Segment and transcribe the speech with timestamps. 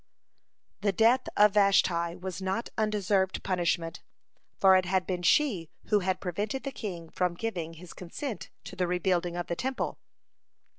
[0.81, 4.01] (47) The death of Vashti was not undeserved punishment,
[4.57, 8.75] for it had been she who had prevented the king from giving his consent to
[8.75, 9.99] the rebuilding of the Temple.